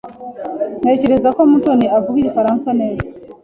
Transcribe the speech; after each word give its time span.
Ntekereza 0.81 1.29
ko 1.35 1.41
Mutoni 1.51 1.85
avuga 1.97 2.17
Igifaransa 2.19 2.69
neza. 2.81 3.07